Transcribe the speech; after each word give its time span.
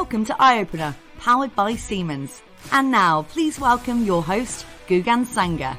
Welcome 0.00 0.24
to 0.26 0.36
Eye 0.38 0.60
Opener, 0.60 0.94
powered 1.18 1.56
by 1.56 1.74
Siemens. 1.74 2.40
And 2.70 2.92
now, 2.92 3.22
please 3.30 3.58
welcome 3.58 4.04
your 4.04 4.22
host, 4.22 4.64
Gugan 4.86 5.26
Sanger. 5.26 5.76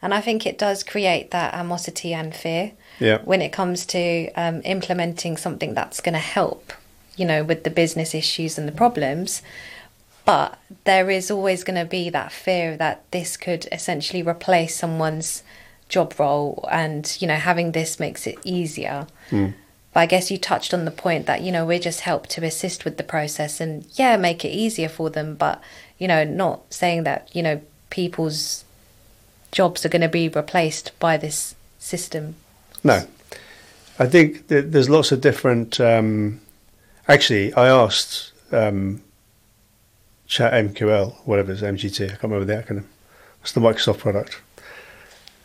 And 0.00 0.14
I 0.14 0.20
think 0.20 0.46
it 0.46 0.56
does 0.56 0.84
create 0.84 1.32
that 1.32 1.52
animosity 1.52 2.14
and 2.14 2.32
fear 2.32 2.74
Yeah. 3.00 3.18
when 3.24 3.42
it 3.42 3.50
comes 3.50 3.84
to 3.86 4.30
um, 4.36 4.62
implementing 4.64 5.36
something 5.36 5.74
that's 5.74 6.00
going 6.00 6.12
to 6.12 6.20
help, 6.20 6.72
you 7.16 7.26
know, 7.26 7.42
with 7.42 7.64
the 7.64 7.70
business 7.70 8.14
issues 8.14 8.56
and 8.56 8.68
the 8.68 8.72
problems. 8.72 9.42
But 10.26 10.60
there 10.84 11.10
is 11.10 11.28
always 11.28 11.64
going 11.64 11.78
to 11.80 11.84
be 11.84 12.08
that 12.10 12.30
fear 12.30 12.76
that 12.76 13.02
this 13.10 13.36
could 13.36 13.66
essentially 13.72 14.22
replace 14.22 14.76
someone's 14.76 15.42
job 15.88 16.14
role, 16.18 16.68
and 16.70 17.16
you 17.20 17.26
know, 17.26 17.36
having 17.36 17.72
this 17.72 17.98
makes 17.98 18.26
it 18.26 18.38
easier. 18.44 19.06
But 19.30 20.00
I 20.00 20.06
guess 20.06 20.30
you 20.30 20.38
touched 20.38 20.74
on 20.74 20.84
the 20.84 20.90
point 20.90 21.26
that 21.26 21.42
you 21.42 21.50
know 21.50 21.64
we're 21.64 21.78
just 21.78 22.00
help 22.00 22.26
to 22.28 22.44
assist 22.44 22.84
with 22.84 22.96
the 22.96 23.02
process 23.02 23.60
and 23.60 23.86
yeah, 23.94 24.16
make 24.16 24.44
it 24.44 24.50
easier 24.50 24.88
for 24.88 25.10
them. 25.10 25.34
But 25.34 25.60
you 25.98 26.06
know, 26.08 26.24
not 26.24 26.72
saying 26.72 27.04
that 27.04 27.34
you 27.34 27.42
know 27.42 27.60
people's 27.90 28.64
jobs 29.50 29.84
are 29.84 29.88
going 29.88 30.02
to 30.02 30.08
be 30.08 30.28
replaced 30.28 30.92
by 30.98 31.16
this 31.16 31.54
system. 31.78 32.36
No, 32.84 33.06
I 33.98 34.06
think 34.06 34.48
there's 34.48 34.90
lots 34.90 35.10
of 35.10 35.20
different. 35.20 35.80
Um, 35.80 36.40
actually, 37.08 37.52
I 37.54 37.68
asked 37.68 38.32
um, 38.52 39.02
Chat 40.26 40.52
MQL, 40.52 41.14
whatever 41.24 41.52
it's 41.52 41.62
MGT. 41.62 42.04
I 42.04 42.08
can't 42.08 42.24
remember 42.24 42.44
the 42.44 42.62
acronym. 42.62 42.84
It's 43.42 43.52
the 43.52 43.60
Microsoft 43.60 43.98
product. 43.98 44.42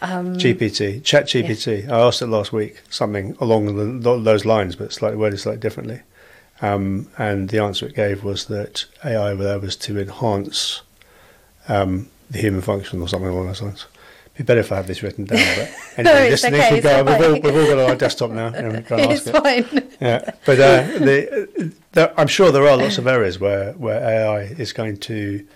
Um, 0.03 0.35
GPT, 0.35 1.01
Chat 1.01 1.27
GPT. 1.27 1.89
I 1.89 1.97
asked 1.97 2.21
it 2.21 2.27
last 2.27 2.51
week, 2.51 2.81
something 2.89 3.37
along 3.39 4.01
the, 4.01 4.19
those 4.19 4.43
lines, 4.43 4.75
but 4.75 4.91
slightly 4.91 5.17
worded 5.17 5.39
slightly 5.39 5.61
differently. 5.61 6.01
Um, 6.61 7.07
and 7.17 7.47
the 7.47 7.59
answer 7.59 7.87
it 7.87 7.95
gave 7.95 8.21
was 8.21 8.45
that 8.47 8.85
AI 9.05 9.33
there 9.33 9.59
was 9.59 9.77
to 9.77 9.97
enhance 9.97 10.81
um, 11.69 12.09
the 12.29 12.39
human 12.39 12.61
function 12.61 13.01
or 13.01 13.07
something 13.07 13.29
along 13.29 13.47
those 13.47 13.61
lines. 13.61 13.85
Be 14.37 14.43
better 14.43 14.59
if 14.59 14.73
I 14.73 14.75
have 14.75 14.87
this 14.87 15.01
written 15.03 15.23
down. 15.23 15.39
But 15.55 15.71
anyway, 15.97 16.31
listening 16.31 16.59
okay, 16.59 16.81
go. 16.81 17.03
We've 17.03 17.21
all, 17.21 17.33
we've 17.33 17.55
all 17.55 17.75
got 17.75 17.89
our 17.89 17.95
desktop 17.95 18.31
now. 18.31 18.51
can 18.51 18.75
ask 18.89 18.91
it's 18.91 19.27
it. 19.27 19.41
fine. 19.41 19.89
Yeah, 20.01 20.31
but 20.45 20.59
uh, 20.59 20.83
the, 20.99 21.73
the, 21.93 22.19
I'm 22.19 22.27
sure 22.27 22.51
there 22.51 22.67
are 22.67 22.75
lots 22.75 22.97
of 22.97 23.07
areas 23.07 23.39
where, 23.39 23.71
where 23.73 24.01
AI 24.01 24.41
is 24.41 24.73
going 24.73 24.97
to 24.97 25.47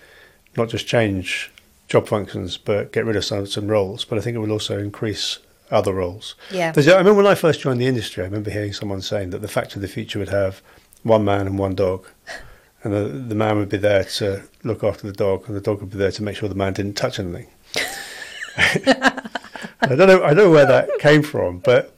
not 0.56 0.70
just 0.70 0.86
change 0.86 1.50
job 1.88 2.06
functions, 2.06 2.56
but 2.56 2.92
get 2.92 3.04
rid 3.04 3.16
of 3.16 3.24
some, 3.24 3.46
some 3.46 3.66
roles. 3.68 4.04
But 4.04 4.18
I 4.18 4.20
think 4.20 4.34
it 4.36 4.38
will 4.40 4.52
also 4.52 4.78
increase 4.78 5.38
other 5.70 5.92
roles. 5.92 6.34
Yeah. 6.50 6.72
There's- 6.72 6.88
I 6.88 6.98
remember 6.98 7.22
when 7.22 7.26
I 7.26 7.34
first 7.34 7.60
joined 7.60 7.80
the 7.80 7.86
industry, 7.86 8.22
I 8.22 8.26
remember 8.26 8.50
hearing 8.50 8.72
someone 8.72 9.02
saying 9.02 9.30
that 9.30 9.42
the 9.42 9.48
factory 9.48 9.78
of 9.78 9.82
the 9.82 9.88
future 9.88 10.18
would 10.18 10.28
have 10.30 10.62
one 11.02 11.24
man 11.24 11.46
and 11.46 11.58
one 11.58 11.74
dog. 11.74 12.06
And 12.84 12.92
the, 12.92 13.00
the 13.08 13.34
man 13.34 13.56
would 13.56 13.68
be 13.70 13.76
there 13.76 14.04
to 14.04 14.44
look 14.62 14.84
after 14.84 15.04
the 15.08 15.12
dog, 15.12 15.48
and 15.48 15.56
the 15.56 15.60
dog 15.60 15.80
would 15.80 15.90
be 15.90 15.98
there 15.98 16.12
to 16.12 16.22
make 16.22 16.36
sure 16.36 16.48
the 16.48 16.54
man 16.54 16.74
didn't 16.74 16.94
touch 16.96 17.18
anything. 17.18 17.48
I 18.56 19.96
don't 19.96 20.06
know. 20.06 20.22
I 20.22 20.28
don't 20.32 20.36
know 20.36 20.50
where 20.50 20.64
that 20.64 20.88
came 21.00 21.22
from, 21.24 21.58
but 21.58 21.96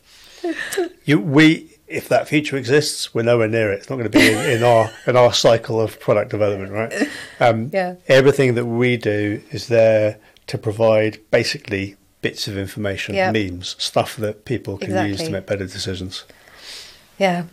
you, 1.04 1.20
we, 1.20 1.69
if 1.90 2.08
that 2.08 2.28
future 2.28 2.56
exists, 2.56 3.12
we're 3.12 3.22
nowhere 3.22 3.48
near 3.48 3.72
it. 3.72 3.80
It's 3.80 3.90
not 3.90 3.96
going 3.96 4.10
to 4.10 4.18
be 4.18 4.30
in, 4.32 4.38
in 4.50 4.62
our 4.62 4.90
in 5.06 5.16
our 5.16 5.32
cycle 5.32 5.80
of 5.80 5.98
product 6.00 6.30
development, 6.30 6.72
right? 6.72 7.08
Um, 7.40 7.70
Yeah. 7.72 7.96
Everything 8.06 8.54
that 8.54 8.66
we 8.66 8.96
do 8.96 9.42
is 9.50 9.66
there 9.66 10.18
to 10.46 10.58
provide 10.58 11.18
basically 11.30 11.96
bits 12.22 12.46
of 12.48 12.56
information, 12.56 13.14
Yeah. 13.14 13.32
memes, 13.32 13.76
stuff 13.78 14.16
that 14.16 14.44
people 14.44 14.78
can 14.78 15.08
use 15.08 15.22
to 15.22 15.30
make 15.30 15.46
better 15.46 15.66
decisions. 15.66 16.24
Yeah. 17.18 17.44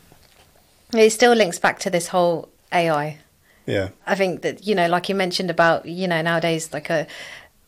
It 0.93 1.09
still 1.11 1.33
links 1.33 1.59
back 1.59 1.79
to 1.79 1.89
this 1.89 2.07
whole 2.09 2.49
AI. 2.71 3.17
Yeah, 3.65 3.89
I 4.05 4.15
think 4.15 4.41
that 4.43 4.65
you 4.65 4.75
know, 4.75 4.87
like 4.87 5.09
you 5.09 5.15
mentioned 5.15 5.49
about 5.49 5.85
you 5.85 6.07
know 6.07 6.21
nowadays, 6.21 6.71
like 6.71 6.89
a 6.89 7.05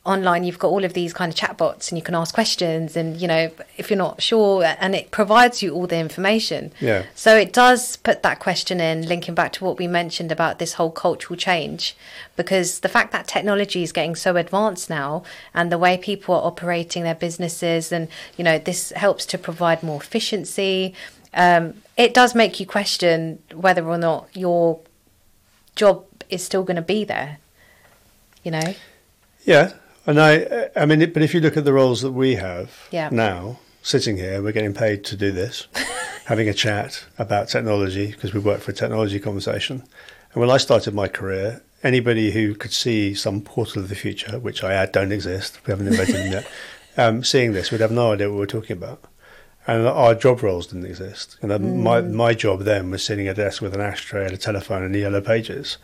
online, 0.10 0.44
you've 0.44 0.60
got 0.60 0.70
all 0.70 0.84
of 0.84 0.94
these 0.94 1.14
kind 1.14 1.32
of 1.32 1.38
chatbots, 1.38 1.90
and 1.90 1.98
you 1.98 2.02
can 2.02 2.16
ask 2.16 2.34
questions, 2.34 2.98
and 2.98 3.22
you 3.22 3.28
know, 3.28 3.52
if 3.78 3.90
you're 3.90 3.98
not 3.98 4.22
sure, 4.22 4.64
and 4.64 4.96
it 4.96 5.12
provides 5.12 5.62
you 5.62 5.74
all 5.74 5.86
the 5.86 6.00
information. 6.00 6.72
Yeah. 6.80 7.04
So 7.14 7.38
it 7.38 7.54
does 7.54 7.98
put 7.98 8.24
that 8.24 8.40
question 8.40 8.82
in, 8.82 9.08
linking 9.08 9.36
back 9.36 9.54
to 9.54 9.64
what 9.64 9.78
we 9.78 9.88
mentioned 9.88 10.32
about 10.32 10.58
this 10.58 10.74
whole 10.74 10.92
cultural 10.92 11.38
change, 11.38 11.96
because 12.36 12.80
the 12.80 12.90
fact 12.90 13.12
that 13.12 13.28
technology 13.28 13.84
is 13.84 13.92
getting 13.92 14.16
so 14.16 14.36
advanced 14.36 14.90
now, 14.90 15.24
and 15.54 15.72
the 15.72 15.78
way 15.78 15.98
people 15.98 16.34
are 16.36 16.46
operating 16.46 17.04
their 17.04 17.16
businesses, 17.16 17.92
and 17.92 18.08
you 18.36 18.44
know, 18.44 18.58
this 18.58 18.92
helps 18.96 19.26
to 19.28 19.38
provide 19.38 19.84
more 19.84 20.02
efficiency. 20.02 20.96
Um, 21.34 21.76
it 21.96 22.16
does 22.16 22.34
make 22.34 22.60
you 22.60 22.66
question 22.66 23.44
whether 23.54 23.86
or 23.86 24.00
not 24.00 24.28
your 24.36 24.80
job 25.76 26.04
is 26.30 26.44
still 26.44 26.64
going 26.64 26.76
to 26.76 26.82
be 26.82 27.04
there. 27.04 27.38
You 28.44 28.52
know? 28.52 28.74
yeah. 29.44 29.74
And 30.08 30.20
I, 30.20 30.70
I 30.76 30.86
mean, 30.86 31.12
but 31.12 31.22
if 31.22 31.34
you 31.34 31.40
look 31.40 31.58
at 31.58 31.66
the 31.66 31.74
roles 31.74 32.02
that 32.02 32.12
we 32.12 32.36
have 32.36 32.88
Yeah. 32.92 33.10
now, 33.12 33.60
sitting 33.82 34.18
here, 34.18 34.42
we're 34.42 34.52
getting 34.52 34.74
paid 34.74 35.04
to 35.06 35.16
do 35.16 35.32
this, 35.32 35.68
having 36.26 36.50
a 36.50 36.54
chat 36.54 37.06
about 37.18 37.48
technology 37.50 38.08
because 38.12 38.34
we 38.34 38.40
work 38.40 38.62
for 38.62 38.72
a 38.72 38.74
technology 38.74 39.20
conversation. 39.20 39.84
And 40.34 40.42
when 40.42 40.50
I 40.50 40.58
started 40.58 40.94
my 40.94 41.08
career, 41.08 41.62
anybody 41.84 42.32
who 42.32 42.56
could 42.56 42.74
see 42.74 43.14
some 43.14 43.42
portal 43.42 43.82
of 43.82 43.90
the 43.90 43.96
future, 43.96 44.40
which 44.40 44.64
I 44.64 44.74
add 44.74 44.92
don't 44.92 45.12
exist, 45.12 45.60
we 45.66 45.72
haven't 45.72 45.88
invented 45.88 46.16
them 46.16 46.32
yet, 46.32 46.48
um, 46.98 47.24
seeing 47.24 47.54
this 47.54 47.72
would 47.72 47.82
have 47.82 47.92
no 47.92 48.14
idea 48.14 48.30
what 48.30 48.38
we're 48.40 48.46
talking 48.46 48.78
about. 48.78 49.04
And 49.68 49.88
our 49.88 50.16
job 50.16 50.42
roles 50.42 50.68
didn't 50.68 50.86
exist. 50.86 51.38
You 51.44 51.50
know, 51.50 51.60
my 51.60 52.02
my 52.02 52.34
job 52.34 52.62
then 52.62 52.90
was 52.90 53.04
sitting 53.04 53.28
at 53.28 53.38
a 53.38 53.44
desk 53.44 53.62
with 53.62 53.76
an 53.76 53.82
ashtray 53.82 54.26
and 54.26 54.34
a 54.34 54.38
telephone 54.38 54.84
and 54.84 54.96
the 54.96 55.00
yellow 55.00 55.22
pages, 55.22 55.78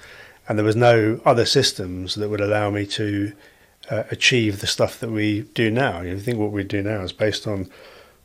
and 0.50 0.58
there 0.58 0.66
was 0.66 0.76
no 0.76 1.20
other 1.24 1.46
systems 1.46 2.16
that 2.16 2.30
would 2.30 2.42
allow 2.42 2.72
me 2.72 2.88
to 2.88 3.34
uh, 3.90 4.04
achieve 4.12 4.62
the 4.62 4.68
stuff 4.68 5.00
that 5.00 5.12
we 5.12 5.42
do 5.54 5.70
now. 5.72 6.02
You 6.02 6.20
think 6.20 6.38
what 6.38 6.52
we 6.52 6.64
do 6.64 6.82
now 6.82 7.02
is 7.02 7.14
based 7.14 7.48
on 7.48 7.70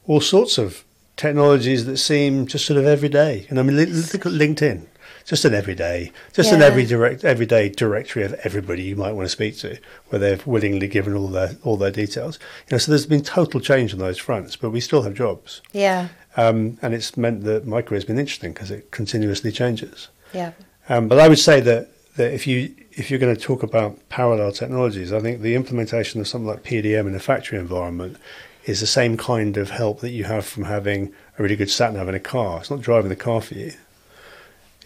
all 0.07 0.21
sorts 0.21 0.59
of 0.59 0.85
technologies 1.17 1.85
that 1.87 1.99
seem 1.99 2.47
just 2.47 2.65
sort 2.67 2.79
of 2.79 2.87
everyday. 2.87 3.47
And 3.51 3.59
I 3.59 3.63
mean, 3.63 3.77
look 3.77 4.27
at 4.27 4.33
LinkedIn, 4.33 4.87
just 5.27 5.45
an 5.45 5.53
everyday, 5.55 6.13
just 6.33 6.51
an 6.53 6.63
every 6.63 6.87
direct, 6.87 7.25
everyday 7.25 7.69
directory 7.69 8.23
of 8.23 8.33
everybody 8.43 8.83
you 8.85 8.97
might 8.97 9.13
want 9.13 9.27
to 9.27 9.31
speak 9.31 9.59
to, 9.59 9.79
where 10.09 10.19
they've 10.19 10.47
willingly 10.47 10.89
given 10.89 11.15
all 11.15 11.29
their 11.29 11.57
all 11.63 11.77
their 11.77 11.91
details. 11.91 12.39
You 12.69 12.73
know, 12.75 12.79
so 12.79 12.91
there's 12.93 13.07
been 13.07 13.23
total 13.23 13.61
change 13.61 13.93
on 13.93 13.99
those 13.99 14.19
fronts, 14.19 14.57
but 14.57 14.71
we 14.71 14.81
still 14.81 15.03
have 15.03 15.15
jobs, 15.15 15.61
Yeah. 15.73 16.09
um, 16.37 16.79
and 16.81 16.95
it's 16.95 17.17
meant 17.17 17.45
that 17.45 17.67
my 17.67 17.83
career's 17.83 18.07
been 18.07 18.19
interesting 18.19 18.53
because 18.55 18.71
it 18.71 18.91
continuously 18.91 19.53
changes. 19.53 20.09
Yeah. 20.33 20.53
Um, 20.89 21.07
but 21.07 21.19
I 21.19 21.29
would 21.29 21.39
say 21.39 21.61
that, 21.61 21.91
that 22.17 22.33
if 22.33 22.47
you 22.47 22.75
if 22.93 23.11
you're 23.11 23.21
going 23.21 23.35
to 23.35 23.41
talk 23.41 23.63
about 23.63 24.09
parallel 24.09 24.53
technologies, 24.53 25.13
I 25.13 25.21
think 25.21 25.41
the 25.43 25.55
implementation 25.55 26.21
of 26.21 26.29
something 26.29 26.47
like 26.49 26.63
PDM 26.65 27.07
in 27.07 27.15
a 27.15 27.21
factory 27.21 27.59
environment 27.59 28.17
is 28.65 28.81
the 28.81 28.87
same 28.87 29.17
kind 29.17 29.57
of 29.57 29.71
help 29.71 30.01
that 30.01 30.11
you 30.11 30.25
have 30.25 30.45
from 30.45 30.65
having 30.65 31.13
a 31.39 31.43
really 31.43 31.57
good 31.57 31.71
sat 31.71 31.93
nav 31.95 32.09
in 32.09 32.15
a 32.15 32.21
car. 32.21 32.61
It's 32.61 32.71
not 32.71 32.81
driving 32.81 33.09
the 33.09 33.17
car 33.17 33.41
for 33.41 33.55
you. 33.55 33.73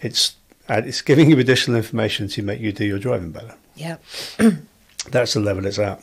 It's 0.01 0.35
uh, 0.69 0.81
it's 0.85 1.01
giving 1.01 1.29
you 1.29 1.39
additional 1.39 1.77
information 1.77 2.27
to 2.29 2.41
make 2.41 2.59
you 2.59 2.71
do 2.71 2.85
your 2.85 2.99
driving 2.99 3.31
better. 3.31 3.55
Yeah. 3.75 3.97
That's 5.09 5.33
the 5.33 5.39
level 5.39 5.65
it's 5.65 5.77
at. 5.79 6.01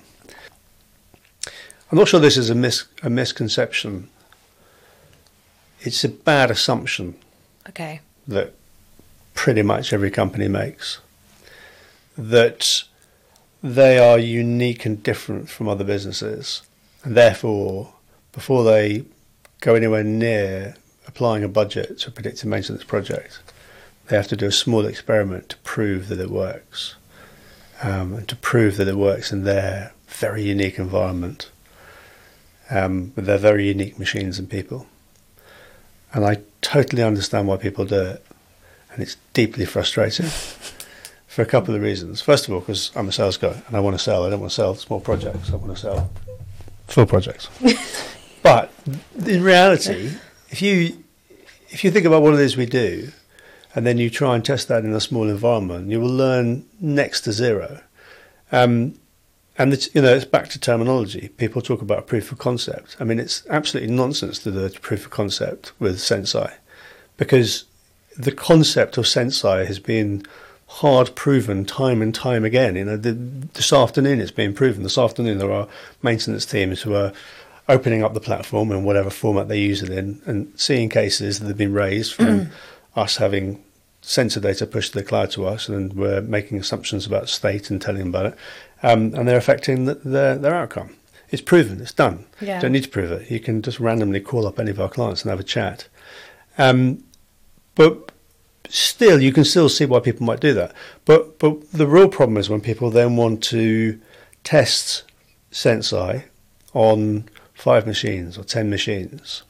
I'm 1.91 1.99
not 1.99 2.09
sure 2.09 2.21
this 2.21 2.37
is 2.37 2.50
a 2.50 2.54
mis 2.54 2.84
a 3.03 3.10
misconception. 3.10 4.09
It's 5.81 6.04
a 6.04 6.09
bad 6.09 6.50
assumption 6.50 7.16
Okay. 7.69 8.00
that 8.28 8.54
pretty 9.34 9.62
much 9.62 9.93
every 9.93 10.10
company 10.10 10.47
makes 10.47 11.00
that 12.17 12.84
they 13.62 13.99
are 13.99 14.19
unique 14.19 14.84
and 14.84 15.03
different 15.03 15.49
from 15.49 15.69
other 15.69 15.84
businesses. 15.84 16.62
And 17.05 17.17
therefore 17.17 17.95
before 18.33 18.65
they 18.65 19.04
go 19.60 19.75
anywhere 19.75 20.04
near 20.04 20.77
applying 21.07 21.45
a 21.45 21.48
budget 21.48 21.98
to 21.98 22.09
a 22.09 22.13
predictive 22.13 22.48
maintenance 22.48 22.84
project 22.84 23.41
they 24.09 24.16
have 24.16 24.28
to 24.28 24.36
do 24.36 24.47
a 24.47 24.53
small 24.53 24.84
experiment 24.86 25.51
to 25.51 25.57
prove 25.59 26.09
that 26.09 26.19
it 26.19 26.31
works 26.31 26.97
um, 27.83 28.15
and 28.15 28.28
to 28.28 28.36
prove 28.36 28.77
that 28.77 28.89
it 28.89 28.97
works 28.97 29.33
in 29.33 29.45
their 29.45 29.92
very 30.07 30.42
unique 30.42 30.78
environment 30.78 31.51
um, 32.71 33.13
with 33.16 33.27
their 33.27 33.39
very 33.39 33.66
unique 33.66 33.98
machines 33.98 34.39
and 34.39 34.51
people. 34.51 34.86
And 36.13 36.25
I 36.25 36.39
totally 36.60 37.03
understand 37.03 37.48
why 37.48 37.57
people 37.57 37.84
do 37.84 38.03
it 38.03 38.27
and 38.92 39.03
it's 39.03 39.16
deeply 39.33 39.65
frustrating 39.65 40.27
for 41.33 41.41
a 41.41 41.47
couple 41.47 41.75
of 41.75 41.81
reasons. 41.81 42.21
First 42.21 42.47
of 42.47 42.53
all, 42.53 42.61
because 42.61 42.93
I'm 42.95 43.09
a 43.09 43.13
sales 43.13 43.39
guy 43.39 43.63
and 43.67 43.75
I 43.75 43.81
want 43.81 43.97
to 43.97 44.03
sell. 44.03 44.27
I 44.27 44.29
don't 44.29 44.41
want 44.41 44.51
to 44.51 44.55
sell 44.55 44.75
small 44.75 45.01
projects. 45.01 45.51
I 45.51 45.57
want 45.57 45.75
to 45.75 45.81
sell 45.81 46.11
full 46.89 47.07
projects. 47.07 47.49
but 48.43 48.71
in 49.25 49.43
reality, 49.43 50.13
if 50.51 50.61
you 50.61 51.03
if 51.71 51.84
you 51.84 51.91
think 51.91 52.05
about 52.05 52.21
what 52.21 52.34
it 52.34 52.41
is 52.41 52.59
we 52.59 52.67
do, 52.67 53.13
and 53.75 53.87
then 53.87 53.97
you 53.97 54.11
try 54.11 54.34
and 54.34 54.45
test 54.45 54.69
that 54.69 54.84
in 54.84 54.93
a 54.93 55.01
small 55.01 55.27
environment, 55.27 55.89
you 55.89 56.03
will 56.03 56.15
learn 56.15 56.67
next 56.79 57.23
to 57.23 57.33
zero. 57.33 57.81
Um, 58.53 58.99
and 59.57 59.73
it's, 59.73 59.95
you 59.95 60.03
know, 60.03 60.15
it's 60.15 60.27
back 60.27 60.51
to 60.51 60.61
terminology. 60.61 61.29
People 61.39 61.63
talk 61.63 61.81
about 61.81 62.07
proof 62.07 62.31
of 62.31 62.39
concept. 62.39 62.97
I 63.01 63.05
mean, 63.05 63.19
it's 63.19 63.47
absolutely 63.49 63.95
nonsense 63.95 64.39
to 64.41 64.51
do 64.51 64.69
proof 64.81 65.07
of 65.07 65.11
concept 65.11 65.73
with 65.79 65.97
Senseye, 65.97 66.53
because 67.17 67.65
the 68.19 68.33
concept 68.33 68.99
of 68.99 69.07
Senseye 69.07 69.67
has 69.67 69.79
been 69.79 70.27
hard 70.77 71.15
proven 71.15 71.66
time 71.66 72.01
and 72.01 72.15
time 72.15 72.47
again. 72.47 72.77
You 72.77 72.84
know, 72.86 72.97
the, 72.97 73.13
this 73.13 73.72
afternoon 73.72 74.21
it's 74.21 74.30
being 74.30 74.54
proven. 74.54 74.83
This 74.83 74.97
afternoon 74.97 75.36
there 75.36 75.53
are 75.53 75.69
maintenance 76.03 76.47
teams 76.47 76.80
who 76.80 76.95
are 76.95 77.13
opening 77.69 78.03
up 78.03 78.15
the 78.15 78.21
platform 78.21 78.72
in 78.72 78.83
whatever 78.83 79.10
format 79.10 79.48
they 79.48 79.60
use 79.60 79.83
it 79.83 79.91
in 79.91 80.22
and 80.24 80.53
seeing 80.59 80.89
cases 80.89 81.41
that 81.41 81.47
have 81.47 81.59
been 81.59 81.74
raised 81.74 82.15
from 82.15 82.48
us 82.97 83.19
having 83.19 83.63
sensor 84.01 84.41
data 84.41 84.66
pushed 84.66 84.92
to 84.92 84.98
the 84.98 85.04
cloud 85.04 85.30
to 85.30 85.47
us 85.47 85.69
and 85.69 85.92
we're 85.92 86.22
making 86.22 86.59
assumptions 86.59 87.07
about 87.07 87.28
state 87.28 87.71
and 87.71 87.80
telling 87.80 88.01
them 88.01 88.09
about 88.09 88.27
it 88.27 88.39
um, 88.83 89.15
and 89.15 89.28
they're 89.28 89.36
affecting 89.36 89.84
the, 89.84 89.95
their, 89.95 90.36
their 90.36 90.54
outcome. 90.54 90.97
It's 91.30 91.42
proven, 91.42 91.80
it's 91.80 91.92
done. 91.92 92.24
Yeah. 92.41 92.60
Don't 92.60 92.72
need 92.72 92.84
to 92.84 92.91
prove 92.91 93.13
it. 93.13 93.30
You 93.30 93.41
can 93.41 93.63
just 93.63 93.78
randomly 93.78 94.21
call 94.21 94.47
up 94.47 94.59
any 94.59 94.71
of 94.71 94.80
our 94.80 94.89
clients 94.89 95.22
and 95.22 95.30
have 95.30 95.41
a 95.41 95.45
chat. 95.45 95.89
Um, 96.59 97.04
but 97.74 98.11
still, 98.68 99.20
you 99.20 99.32
can 99.32 99.44
still 99.44 99.68
see 99.68 99.84
why 99.84 100.00
people 100.00 100.26
might 100.26 100.41
do 100.41 100.54
that. 100.54 100.72
But 101.04 101.38
but 101.38 101.70
the 101.72 101.86
real 101.86 102.09
problem 102.09 102.36
is 102.36 102.48
when 102.50 102.60
people 102.60 102.91
then 102.91 103.16
want 103.16 103.42
to 103.44 103.98
test 104.44 105.04
Senseye 105.50 106.24
on 106.74 107.28
five 107.54 107.86
machines 107.86 108.38
or 108.38 108.44
ten 108.44 108.70
machines. 108.70 109.42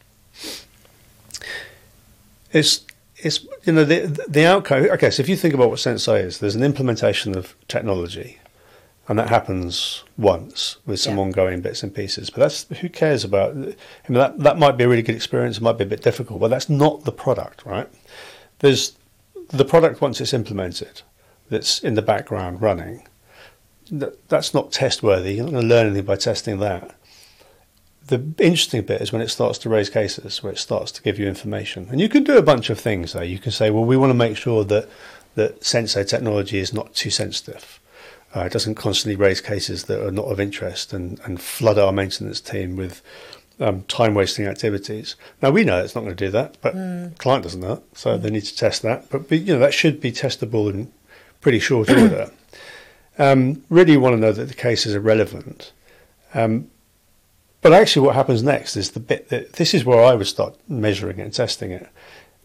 It's 2.53 2.85
it's 3.17 3.45
you 3.65 3.73
know 3.73 3.85
the 3.85 4.25
the 4.29 4.45
outcome. 4.47 4.89
Okay, 4.91 5.11
so 5.11 5.23
if 5.23 5.29
you 5.29 5.37
think 5.37 5.55
about 5.55 5.71
what 5.71 5.79
Senseye 5.79 6.23
is, 6.25 6.39
there's 6.39 6.55
an 6.57 6.63
implementation 6.63 7.37
of 7.37 7.55
technology, 7.69 8.39
and 9.09 9.19
that 9.19 9.29
happens 9.29 10.05
once 10.19 10.77
with 10.85 11.01
some 11.01 11.17
Yeah. 11.17 11.23
ongoing 11.23 11.61
bits 11.61 11.83
and 11.83 11.95
pieces. 11.95 12.31
But 12.31 12.41
that's 12.41 12.67
who 12.81 12.89
cares 12.89 13.25
about. 13.25 13.53
I 13.53 13.55
mean, 13.55 13.75
that 14.09 14.39
that 14.41 14.59
might 14.59 14.77
be 14.77 14.85
a 14.85 14.89
really 14.89 15.03
good 15.03 15.15
experience. 15.15 15.57
It 15.59 15.63
might 15.63 15.79
be 15.79 15.85
a 15.85 15.89
bit 15.89 16.03
difficult, 16.03 16.41
but 16.41 16.49
that's 16.49 16.69
not 16.69 17.05
the 17.05 17.13
product, 17.13 17.65
right? 17.65 17.89
There's 18.59 18.93
the 19.53 19.65
product 19.65 20.01
once 20.01 20.21
it's 20.21 20.33
implemented, 20.33 21.03
that's 21.49 21.81
in 21.81 21.95
the 21.95 22.03
background 22.03 22.63
running. 22.63 23.07
That, 23.91 24.29
that's 24.29 24.55
not 24.55 24.73
test 24.73 25.03
worthy. 25.03 25.35
You're 25.35 25.45
not 25.45 25.53
going 25.53 25.69
to 25.69 25.75
learn 25.75 25.87
anything 25.87 26.07
by 26.07 26.17
testing 26.17 26.59
that. 26.61 26.97
The 28.07 28.33
interesting 28.39 28.83
bit 28.83 29.01
is 29.01 29.13
when 29.13 29.23
it 29.23 29.29
starts 29.29 29.59
to 29.59 29.69
raise 29.69 29.91
cases, 29.91 30.43
where 30.43 30.53
it 30.53 30.59
starts 30.59 30.91
to 30.93 31.03
give 31.03 31.19
you 31.19 31.29
information, 31.29 31.89
and 31.91 32.01
you 32.01 32.09
can 32.09 32.25
do 32.25 32.37
a 32.37 32.43
bunch 32.43 32.71
of 32.71 32.81
things. 32.81 33.13
there. 33.13 33.23
you 33.23 33.39
can 33.39 33.53
say, 33.53 33.71
well, 33.71 33.85
we 33.85 33.97
want 33.97 34.11
to 34.11 34.15
make 34.15 34.37
sure 34.37 34.65
that 34.65 34.89
that 35.35 35.65
sensor 35.65 36.05
technology 36.05 36.59
is 36.59 36.73
not 36.73 36.95
too 36.95 37.11
sensitive. 37.11 37.79
Uh, 38.35 38.41
it 38.41 38.53
doesn't 38.53 38.75
constantly 38.75 39.17
raise 39.17 39.41
cases 39.41 39.85
that 39.85 40.05
are 40.05 40.11
not 40.11 40.27
of 40.27 40.41
interest 40.41 40.93
and, 40.93 41.21
and 41.21 41.41
flood 41.41 41.79
our 41.79 41.93
maintenance 41.93 42.41
team 42.41 42.77
with 42.77 43.03
um, 43.61 43.83
time 43.85 44.15
wasting 44.15 44.47
activities. 44.47 45.17
Now 45.41 45.51
we 45.51 45.65
know 45.65 45.83
it's 45.83 45.95
not 45.95 46.03
going 46.03 46.17
to 46.17 46.25
do 46.25 46.31
that, 46.31 46.57
but 46.61 46.73
client 47.19 47.45
doesn't 47.45 47.61
know, 47.61 47.83
so 47.95 48.17
they 48.17 48.31
need 48.31 48.45
to 48.45 48.57
test 48.57 48.83
that. 48.83 49.11
But, 49.11 49.29
but 49.29 49.41
you 49.41 49.55
know 49.55 49.59
that 49.59 49.75
should 49.75 50.01
be 50.01 50.13
testable 50.13 50.71
in 50.71 50.93
pretty 51.41 51.59
short 51.59 51.91
order. 51.91 52.31
Um, 53.19 53.63
really, 53.69 53.97
want 53.99 54.15
to 54.15 54.21
know 54.21 54.33
that 54.33 54.47
the 54.47 54.55
cases 54.55 54.95
are 54.95 55.01
relevant. 55.01 55.73
Um, 56.33 56.71
but 57.61 57.73
actually, 57.73 58.07
what 58.07 58.15
happens 58.15 58.43
next 58.43 58.77
is 58.77 58.93
the 58.93 59.01
bit 59.01 59.29
that 59.29 59.55
this 59.55 59.75
is 59.75 59.85
where 59.85 60.03
I 60.03 60.15
would 60.15 60.27
start 60.27 60.57
measuring 60.69 61.19
it 61.19 61.23
and 61.23 61.33
testing 61.33 61.71
it. 61.71 61.89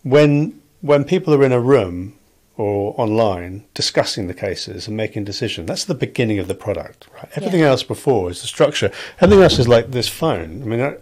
When 0.04 0.62
when 0.82 1.06
people 1.06 1.34
are 1.34 1.44
in 1.44 1.52
a 1.52 1.60
room 1.60 2.18
or 2.58 2.94
online 3.00 3.64
discussing 3.74 4.28
the 4.28 4.34
cases 4.34 4.88
and 4.88 4.98
making 4.98 5.24
decisions, 5.24 5.68
that's 5.68 5.86
the 5.86 5.94
beginning 5.96 6.40
of 6.40 6.48
the 6.48 6.56
product. 6.56 7.08
Right? 7.14 7.30
Everything 7.36 7.62
Yeah. 7.62 7.68
else 7.70 7.84
before 7.84 8.30
is 8.32 8.42
the 8.42 8.48
structure. 8.48 8.92
Everything 9.22 9.44
else 9.44 9.60
is 9.60 9.68
like 9.68 9.92
this 9.92 10.08
phone. 10.10 10.64
I 10.64 10.66
mean, 10.66 10.82
I, 10.82 10.96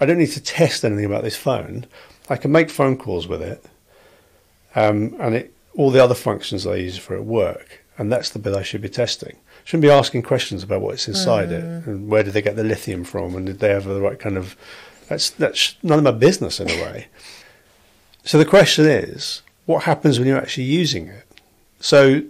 I 0.00 0.06
don't 0.06 0.18
need 0.18 0.32
to 0.32 0.40
test 0.40 0.84
anything 0.84 1.04
about 1.04 1.24
this 1.24 1.36
phone. 1.36 1.86
I 2.28 2.36
can 2.36 2.52
make 2.52 2.70
phone 2.70 2.96
calls 2.96 3.26
with 3.26 3.42
it, 3.42 3.64
um, 4.76 5.16
and 5.18 5.34
it, 5.34 5.52
all 5.76 5.90
the 5.90 6.02
other 6.02 6.14
functions 6.14 6.66
I 6.66 6.76
use 6.76 6.96
for 6.96 7.14
it 7.14 7.24
work. 7.24 7.82
And 7.98 8.10
that's 8.10 8.30
the 8.30 8.38
bit 8.38 8.54
I 8.54 8.62
should 8.62 8.80
be 8.80 8.88
testing. 8.88 9.36
Shouldn't 9.64 9.82
be 9.82 9.90
asking 9.90 10.22
questions 10.22 10.62
about 10.62 10.80
what's 10.80 11.06
inside 11.06 11.52
it 11.52 11.62
and 11.86 12.08
where 12.08 12.22
did 12.22 12.32
they 12.32 12.40
get 12.40 12.56
the 12.56 12.64
lithium 12.64 13.04
from 13.04 13.34
and 13.34 13.44
did 13.46 13.58
they 13.58 13.68
have 13.68 13.84
the 13.84 14.00
right 14.00 14.18
kind 14.18 14.38
of. 14.38 14.56
That's 15.08 15.28
that's 15.28 15.74
none 15.82 15.98
of 15.98 16.04
my 16.04 16.12
business 16.12 16.60
in 16.60 16.70
a 16.70 16.82
way. 16.82 17.08
So 18.24 18.38
the 18.38 18.44
question 18.46 18.86
is, 18.86 19.42
what 19.70 19.84
happens 19.84 20.18
when 20.18 20.26
you're 20.26 20.36
actually 20.36 20.64
using 20.64 21.06
it? 21.06 21.26
So 21.78 22.22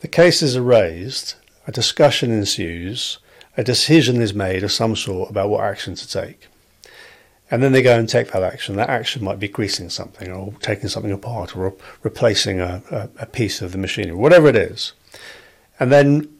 the 0.00 0.08
cases 0.08 0.56
are 0.56 0.62
raised, 0.62 1.34
a 1.66 1.72
discussion 1.72 2.30
ensues, 2.32 3.18
a 3.56 3.62
decision 3.62 4.20
is 4.20 4.34
made 4.34 4.64
of 4.64 4.72
some 4.72 4.96
sort 4.96 5.30
about 5.30 5.48
what 5.48 5.62
action 5.62 5.94
to 5.94 6.08
take. 6.08 6.48
And 7.50 7.62
then 7.62 7.72
they 7.72 7.82
go 7.82 7.98
and 7.98 8.08
take 8.08 8.32
that 8.32 8.42
action. 8.42 8.76
That 8.76 8.88
action 8.88 9.22
might 9.22 9.38
be 9.38 9.46
greasing 9.46 9.90
something 9.90 10.32
or 10.32 10.54
taking 10.60 10.88
something 10.88 11.12
apart 11.12 11.54
or 11.56 11.74
replacing 12.02 12.60
a, 12.60 12.82
a, 12.90 13.08
a 13.20 13.26
piece 13.26 13.62
of 13.62 13.72
the 13.72 13.78
machinery, 13.78 14.16
whatever 14.16 14.48
it 14.48 14.56
is. 14.56 14.92
And 15.78 15.92
then 15.92 16.34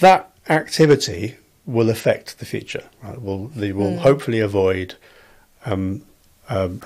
that 0.00 0.30
activity 0.48 1.36
will 1.66 1.88
affect 1.88 2.38
the 2.38 2.44
future. 2.44 2.84
Right? 3.02 3.20
Will 3.20 3.48
they 3.48 3.72
will 3.72 3.98
hopefully 3.98 4.40
avoid 4.40 4.94
um, 5.64 6.02
um, 6.50 6.82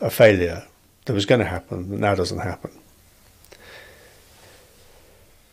a 0.00 0.10
failure 0.10 0.64
that 1.06 1.12
was 1.14 1.26
going 1.26 1.38
to 1.40 1.44
happen 1.46 1.90
that 1.90 2.00
now 2.00 2.14
doesn't 2.14 2.38
happen. 2.40 2.70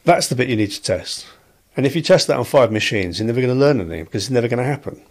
That's 0.03 0.27
the 0.27 0.35
bit 0.35 0.49
you 0.49 0.55
need 0.55 0.71
to 0.71 0.81
test. 0.81 1.27
And 1.75 1.85
if 1.85 1.95
you 1.95 2.01
test 2.01 2.27
that 2.27 2.38
on 2.38 2.45
five 2.45 2.71
machines, 2.71 3.19
you're 3.19 3.27
never 3.27 3.41
going 3.41 3.53
to 3.53 3.59
learn 3.59 3.79
anything 3.79 4.05
because 4.05 4.23
it's 4.25 4.31
never 4.31 4.47
going 4.47 4.57
to 4.59 4.63
happen. 4.63 5.01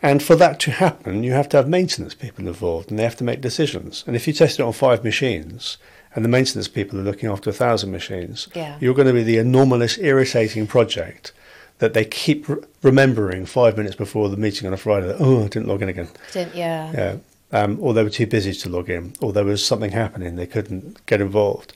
And 0.00 0.22
for 0.22 0.36
that 0.36 0.60
to 0.60 0.70
happen, 0.70 1.24
you 1.24 1.32
have 1.32 1.48
to 1.50 1.56
have 1.56 1.68
maintenance 1.68 2.14
people 2.14 2.46
involved 2.46 2.90
and 2.90 2.98
they 2.98 3.02
have 3.04 3.16
to 3.16 3.24
make 3.24 3.40
decisions. 3.40 4.04
And 4.06 4.14
if 4.16 4.26
you 4.26 4.32
test 4.32 4.58
it 4.58 4.62
on 4.62 4.72
five 4.72 5.04
machines 5.04 5.76
and 6.14 6.24
the 6.24 6.28
maintenance 6.28 6.68
people 6.68 6.98
are 6.98 7.02
looking 7.04 7.28
after 7.28 7.50
a 7.50 7.52
thousand 7.52 7.90
machines, 7.90 8.48
Yeah. 8.54 8.76
you're 8.80 8.94
going 8.94 9.08
to 9.08 9.12
be 9.12 9.22
the 9.24 9.38
anomalous, 9.38 9.98
irritating 9.98 10.66
project 10.66 11.32
that 11.78 11.94
they 11.94 12.04
keep 12.04 12.48
re- 12.48 12.56
remembering 12.82 13.44
five 13.46 13.76
minutes 13.76 13.94
before 13.96 14.28
the 14.28 14.36
meeting 14.36 14.66
on 14.66 14.72
a 14.72 14.76
Friday. 14.76 15.06
That, 15.08 15.16
oh, 15.20 15.40
I 15.44 15.48
didn't 15.48 15.68
log 15.68 15.82
in 15.82 15.88
again. 15.88 16.08
Didn't, 16.32 16.54
yeah. 16.54 16.92
Yeah. 16.92 17.16
Um, 17.50 17.78
or 17.80 17.94
they 17.94 18.02
were 18.02 18.10
too 18.10 18.26
busy 18.26 18.52
to 18.52 18.68
log 18.68 18.90
in, 18.90 19.14
or 19.22 19.32
there 19.32 19.44
was 19.44 19.64
something 19.64 19.92
happening, 19.92 20.36
they 20.36 20.46
couldn't 20.46 21.04
get 21.06 21.22
involved. 21.22 21.74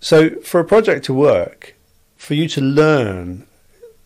So, 0.00 0.30
for 0.40 0.58
a 0.58 0.64
project 0.64 1.04
to 1.06 1.14
work, 1.14 1.76
for 2.16 2.34
you 2.34 2.48
to 2.48 2.60
learn, 2.60 3.46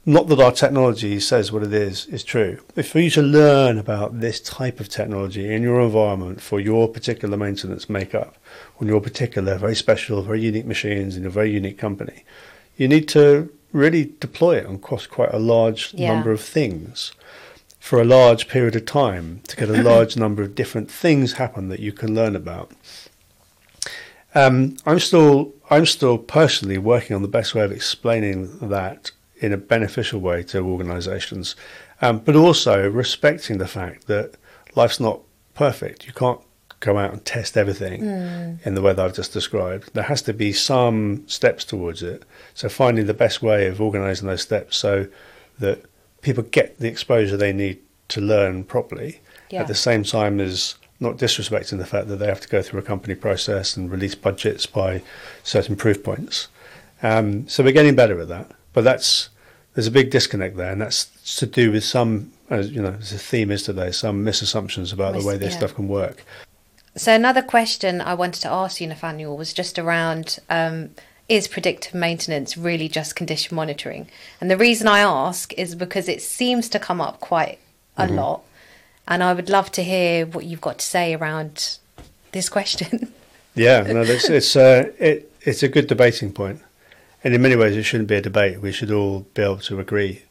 not 0.04 0.28
that 0.28 0.40
our 0.40 0.52
technology 0.52 1.20
says 1.20 1.50
what 1.50 1.62
it 1.62 1.72
is, 1.72 2.06
is 2.06 2.22
true, 2.22 2.60
but 2.74 2.84
for 2.84 2.98
you 2.98 3.08
to 3.10 3.22
learn 3.22 3.78
about 3.78 4.20
this 4.20 4.40
type 4.40 4.78
of 4.78 4.88
technology 4.88 5.52
in 5.54 5.62
your 5.62 5.80
environment 5.80 6.40
for 6.42 6.60
your 6.60 6.86
particular 6.88 7.36
maintenance 7.36 7.88
makeup, 7.88 8.36
on 8.80 8.88
your 8.88 9.00
particular, 9.00 9.56
very 9.56 9.74
special, 9.74 10.22
very 10.22 10.40
unique 10.40 10.66
machines 10.66 11.16
in 11.16 11.24
a 11.24 11.30
very 11.30 11.50
unique 11.50 11.78
company, 11.78 12.24
you 12.76 12.88
need 12.88 13.08
to 13.08 13.50
really 13.72 14.12
deploy 14.20 14.56
it 14.56 14.70
across 14.70 15.06
quite 15.06 15.32
a 15.32 15.38
large 15.38 15.94
Yeah. 15.94 16.12
number 16.12 16.30
of 16.30 16.40
things 16.40 17.12
for 17.78 18.00
a 18.00 18.04
large 18.04 18.48
period 18.48 18.76
of 18.76 18.84
time 18.84 19.40
to 19.48 19.56
get 19.56 19.68
a 19.68 19.82
large 19.90 20.16
number 20.16 20.42
of 20.42 20.54
different 20.54 20.90
things 20.90 21.34
happen 21.34 21.68
that 21.68 21.80
you 21.80 21.92
can 21.92 22.14
learn 22.14 22.36
about. 22.36 22.72
Um, 24.34 24.76
I'm 24.84 25.00
still 25.00 25.52
I'm 25.70 25.86
still 25.86 26.18
personally 26.18 26.78
working 26.78 27.16
on 27.16 27.22
the 27.22 27.28
best 27.28 27.54
way 27.54 27.64
of 27.64 27.72
explaining 27.72 28.58
that 28.68 29.10
in 29.36 29.52
a 29.52 29.56
beneficial 29.56 30.20
way 30.20 30.42
to 30.42 30.60
organisations, 30.60 31.54
um, 32.02 32.18
but 32.18 32.36
also 32.36 32.88
respecting 32.88 33.58
the 33.58 33.68
fact 33.68 34.06
that 34.06 34.34
life's 34.74 35.00
not 35.00 35.20
perfect. 35.54 36.06
You 36.06 36.12
can't 36.12 36.40
go 36.80 36.98
out 36.98 37.12
and 37.12 37.24
test 37.24 37.56
everything 37.56 38.02
in 38.64 38.74
the 38.74 38.82
way 38.82 38.92
that 38.92 39.04
I've 39.04 39.14
just 39.14 39.32
described. 39.32 39.94
There 39.94 40.04
has 40.04 40.22
to 40.22 40.32
be 40.32 40.52
some 40.52 41.26
steps 41.26 41.64
towards 41.64 42.02
it. 42.02 42.24
So 42.54 42.68
finding 42.68 43.06
the 43.06 43.14
best 43.14 43.42
way 43.42 43.66
of 43.66 43.80
organising 43.80 44.28
those 44.28 44.42
steps 44.42 44.76
so 44.76 45.08
that 45.58 45.84
people 46.22 46.42
get 46.44 46.78
the 46.78 46.88
exposure 46.88 47.36
they 47.36 47.52
need 47.52 47.78
to 48.08 48.20
learn 48.20 48.64
properly 48.64 49.20
Yeah. 49.50 49.60
at 49.62 49.68
the 49.68 49.74
same 49.74 50.02
time 50.04 50.40
as 50.40 50.74
not 51.00 51.16
disrespecting 51.16 51.78
the 51.78 51.86
fact 51.86 52.08
that 52.08 52.16
they 52.16 52.26
have 52.26 52.40
to 52.40 52.48
go 52.48 52.60
through 52.60 52.80
a 52.80 52.82
company 52.82 53.14
process 53.14 53.76
and 53.76 53.90
release 53.90 54.14
budgets 54.14 54.66
by 54.66 55.02
certain 55.44 55.76
proof 55.76 56.02
points. 56.02 56.48
Um, 57.02 57.46
so 57.48 57.62
we're 57.62 57.72
getting 57.72 57.94
better 57.94 58.20
at 58.20 58.28
that, 58.28 58.50
but 58.72 58.82
that's 58.82 59.28
there's 59.74 59.86
a 59.86 59.92
big 59.92 60.10
disconnect 60.10 60.56
there, 60.56 60.72
and 60.72 60.80
that's 60.80 61.04
to 61.36 61.46
do 61.46 61.70
with 61.70 61.84
some, 61.84 62.32
as 62.50 62.70
you 62.72 62.82
know, 62.82 62.96
as 62.98 63.10
the 63.10 63.18
theme 63.18 63.52
is 63.52 63.62
today, 63.62 63.92
some 63.92 64.24
misassumptions 64.24 64.92
about 64.92 65.14
Mis- 65.14 65.22
the 65.22 65.28
way 65.28 65.36
this 65.36 65.52
yeah. 65.52 65.58
stuff 65.58 65.74
can 65.76 65.86
work. 65.86 66.24
So 66.96 67.14
another 67.14 67.42
question 67.42 68.00
I 68.00 68.14
wanted 68.14 68.42
to 68.42 68.48
ask 68.50 68.80
you, 68.80 68.88
Nathaniel, 68.88 69.36
was 69.36 69.52
just 69.52 69.78
around 69.78 70.40
um, 70.50 70.90
is 71.28 71.46
predictive 71.48 71.94
maintenance 71.94 72.56
really 72.56 72.88
just 72.88 73.16
condition 73.16 73.54
monitoring? 73.56 74.08
And 74.40 74.50
the 74.50 74.56
reason 74.56 74.86
I 74.88 75.00
ask 75.00 75.52
is 75.54 75.74
because 75.74 76.08
it 76.08 76.22
seems 76.22 76.68
to 76.70 76.78
come 76.78 77.00
up 77.00 77.20
quite 77.20 77.58
a 77.96 78.06
Mm-hmm. 78.06 78.14
lot, 78.16 78.42
and 79.08 79.22
I 79.24 79.32
would 79.34 79.48
love 79.50 79.72
to 79.72 79.82
hear 79.82 80.24
what 80.26 80.44
you've 80.44 80.60
got 80.60 80.78
to 80.78 80.86
say 80.86 81.14
around 81.14 81.78
this 82.32 82.48
question. 82.48 83.12
Yeah, 83.54 83.82
no, 83.82 84.02
it's 84.02 84.28
it's 84.28 84.54
uh, 84.54 84.92
it 85.00 85.32
it's 85.42 85.64
a 85.64 85.68
good 85.68 85.88
debating 85.88 86.32
point, 86.32 86.60
And 87.24 87.34
in 87.34 87.42
many 87.42 87.56
ways, 87.56 87.76
it 87.76 87.82
shouldn't 87.82 88.08
be 88.08 88.14
a 88.14 88.20
debate. 88.22 88.60
We 88.60 88.70
should 88.70 88.92
all 88.92 89.26
be 89.34 89.42
able 89.42 89.58
to 89.58 89.80
agree 89.80 90.22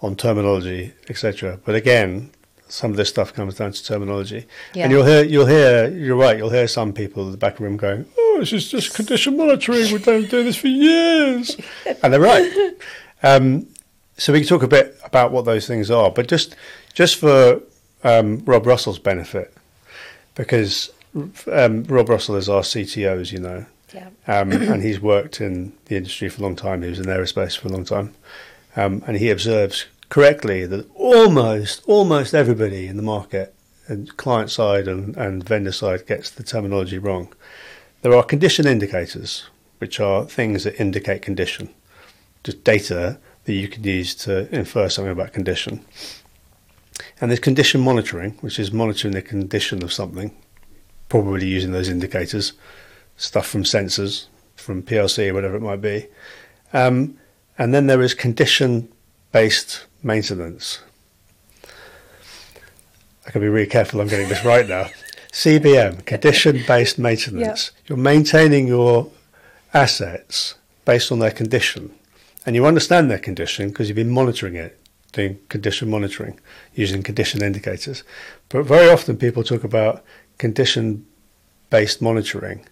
on 0.00 0.14
terminology, 0.14 0.92
etc. 1.08 1.58
But 1.64 1.74
again, 1.74 2.30
some 2.68 2.90
of 2.90 2.96
this 2.96 3.08
stuff 3.08 3.32
comes 3.32 3.54
down 3.56 3.72
to 3.72 3.84
terminology. 3.84 4.46
Yeah. 4.74 4.84
And 4.84 4.92
you'll 4.92 5.04
hear, 5.06 5.24
you'll 5.24 5.46
hear, 5.46 5.88
you're 5.90 6.16
right. 6.16 6.36
You'll 6.36 6.50
hear 6.50 6.68
some 6.68 6.92
people 6.92 7.24
in 7.26 7.30
the 7.32 7.36
back 7.38 7.54
of 7.54 7.58
the 7.58 7.64
room 7.64 7.76
going, 7.76 8.06
"Oh, 8.18 8.36
this 8.40 8.52
is 8.52 8.68
just 8.70 8.94
condition 8.94 9.36
monitoring. 9.36 9.92
We've 9.92 10.04
been 10.04 10.26
doing 10.26 10.44
this 10.46 10.56
for 10.56 10.68
years," 10.68 11.56
and 12.02 12.12
they're 12.12 12.20
right. 12.20 12.74
Um, 13.22 13.66
so 14.16 14.32
we 14.32 14.40
can 14.40 14.48
talk 14.48 14.62
a 14.62 14.68
bit 14.68 14.98
about 15.04 15.32
what 15.32 15.44
those 15.44 15.66
things 15.66 15.90
are, 15.90 16.10
but 16.10 16.28
just 16.28 16.54
just 16.94 17.16
for 17.16 17.60
um, 18.04 18.42
Rob 18.44 18.66
Russell's 18.66 18.98
benefit, 18.98 19.54
because 20.34 20.90
um, 21.50 21.84
Rob 21.84 22.08
Russell 22.08 22.36
is 22.36 22.48
our 22.48 22.62
CTO, 22.62 23.20
as 23.20 23.32
you 23.32 23.38
know, 23.40 23.66
Yeah. 23.94 24.08
um, 24.26 24.52
and 24.72 24.82
he's 24.82 25.00
worked 25.00 25.40
in 25.40 25.72
the 25.86 25.96
industry 25.96 26.28
for 26.28 26.40
a 26.40 26.42
long 26.42 26.56
time. 26.56 26.82
He 26.82 26.90
was 26.90 26.98
in 26.98 27.06
aerospace 27.06 27.56
for 27.58 27.68
a 27.68 27.72
long 27.72 27.84
time, 27.84 28.14
um, 28.76 29.02
and 29.06 29.16
he 29.16 29.30
observes 29.30 29.86
correctly 30.08 30.66
that 30.66 30.88
almost 30.94 31.82
almost 31.86 32.34
everybody 32.34 32.86
in 32.86 32.96
the 32.96 33.02
market, 33.02 33.54
and 33.86 34.16
client 34.16 34.50
side 34.50 34.86
and, 34.86 35.16
and 35.16 35.46
vendor 35.46 35.72
side, 35.72 36.06
gets 36.06 36.30
the 36.30 36.42
terminology 36.42 36.98
wrong. 36.98 37.32
There 38.02 38.14
are 38.14 38.22
condition 38.22 38.66
indicators, 38.66 39.48
which 39.78 39.98
are 39.98 40.24
things 40.24 40.64
that 40.64 40.80
indicate 40.80 41.22
condition, 41.22 41.70
just 42.44 42.62
data 42.64 43.18
that 43.44 43.52
you 43.52 43.66
can 43.66 43.82
use 43.82 44.14
to 44.14 44.54
infer 44.54 44.88
something 44.88 45.12
about 45.12 45.32
condition. 45.32 45.84
And 47.20 47.30
there's 47.30 47.40
condition 47.40 47.80
monitoring, 47.80 48.32
which 48.40 48.58
is 48.58 48.72
monitoring 48.72 49.14
the 49.14 49.22
condition 49.22 49.82
of 49.82 49.92
something, 49.92 50.36
probably 51.08 51.46
using 51.46 51.72
those 51.72 51.88
indicators, 51.88 52.52
stuff 53.16 53.46
from 53.46 53.64
sensors, 53.64 54.26
from 54.54 54.82
PLC, 54.82 55.32
whatever 55.32 55.56
it 55.56 55.62
might 55.62 55.80
be. 55.80 56.06
Um, 56.72 57.18
and 57.56 57.72
then 57.72 57.86
there 57.86 58.02
is 58.02 58.14
condition 58.14 58.92
based 59.32 59.86
maintenance. 60.02 60.80
I 63.26 63.30
can 63.30 63.40
be 63.40 63.48
really 63.48 63.66
careful 63.66 64.00
I'm 64.00 64.08
getting 64.08 64.28
this 64.28 64.44
right 64.44 64.66
now. 64.68 64.86
CBM, 65.32 66.04
condition 66.06 66.62
based 66.66 66.98
maintenance. 66.98 67.70
You're 67.86 67.98
maintaining 67.98 68.66
your 68.66 69.10
assets 69.74 70.54
based 70.84 71.12
on 71.12 71.18
their 71.18 71.30
condition. 71.30 71.94
And 72.46 72.56
you 72.56 72.64
understand 72.64 73.10
their 73.10 73.18
condition 73.18 73.68
because 73.68 73.88
you've 73.88 73.96
been 73.96 74.10
monitoring 74.10 74.54
it, 74.54 74.80
doing 75.12 75.38
condition 75.50 75.90
monitoring 75.90 76.40
using 76.74 77.02
condition 77.02 77.42
indicators. 77.42 78.02
But 78.48 78.64
very 78.64 78.88
often 78.88 79.18
people 79.18 79.44
talk 79.44 79.64
about 79.64 80.02
condition 80.38 81.06
based 81.68 82.00
monitoring 82.00 82.64